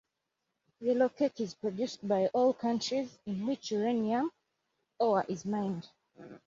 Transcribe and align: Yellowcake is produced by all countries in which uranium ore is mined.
Yellowcake 0.81 1.39
is 1.41 1.53
produced 1.53 2.07
by 2.07 2.25
all 2.33 2.55
countries 2.55 3.19
in 3.27 3.45
which 3.45 3.69
uranium 3.69 4.31
ore 4.97 5.23
is 5.29 5.45
mined. 5.45 5.87